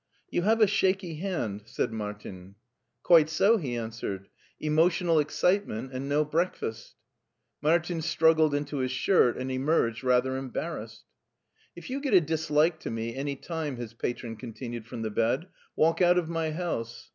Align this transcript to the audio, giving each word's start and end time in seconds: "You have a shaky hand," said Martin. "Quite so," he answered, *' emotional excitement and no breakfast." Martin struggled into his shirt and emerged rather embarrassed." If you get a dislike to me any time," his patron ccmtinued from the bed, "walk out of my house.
"You 0.31 0.41
have 0.41 0.61
a 0.61 0.65
shaky 0.65 1.17
hand," 1.17 1.61
said 1.65 1.93
Martin. 1.93 2.55
"Quite 3.03 3.29
so," 3.29 3.57
he 3.57 3.77
answered, 3.77 4.29
*' 4.47 4.59
emotional 4.69 5.19
excitement 5.19 5.91
and 5.93 6.09
no 6.09 6.25
breakfast." 6.25 6.95
Martin 7.61 8.01
struggled 8.01 8.55
into 8.55 8.77
his 8.77 8.89
shirt 8.91 9.37
and 9.37 9.51
emerged 9.51 10.03
rather 10.03 10.37
embarrassed." 10.37 11.03
If 11.77 11.91
you 11.91 12.01
get 12.01 12.15
a 12.15 12.19
dislike 12.21 12.79
to 12.79 12.89
me 12.89 13.15
any 13.15 13.35
time," 13.35 13.75
his 13.75 13.93
patron 13.93 14.37
ccmtinued 14.37 14.85
from 14.87 15.03
the 15.03 15.11
bed, 15.11 15.45
"walk 15.75 16.01
out 16.01 16.17
of 16.17 16.27
my 16.27 16.49
house. 16.49 17.09